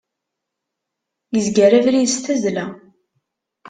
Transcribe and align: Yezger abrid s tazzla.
Yezger 1.33 1.71
abrid 1.79 2.07
s 2.13 2.15
tazzla. 2.17 2.65